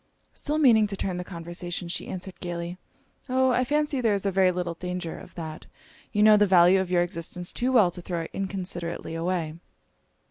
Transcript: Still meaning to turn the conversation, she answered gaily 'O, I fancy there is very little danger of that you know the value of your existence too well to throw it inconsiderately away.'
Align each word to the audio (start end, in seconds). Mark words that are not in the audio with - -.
Still 0.33 0.57
meaning 0.57 0.87
to 0.87 0.95
turn 0.97 1.17
the 1.17 1.23
conversation, 1.23 1.87
she 1.87 2.07
answered 2.07 2.39
gaily 2.39 2.79
'O, 3.29 3.51
I 3.51 3.63
fancy 3.63 4.01
there 4.01 4.15
is 4.15 4.25
very 4.25 4.51
little 4.51 4.73
danger 4.73 5.15
of 5.15 5.35
that 5.35 5.67
you 6.11 6.23
know 6.23 6.37
the 6.37 6.47
value 6.47 6.81
of 6.81 6.89
your 6.89 7.03
existence 7.03 7.53
too 7.53 7.71
well 7.71 7.91
to 7.91 8.01
throw 8.01 8.21
it 8.21 8.31
inconsiderately 8.33 9.13
away.' 9.13 9.59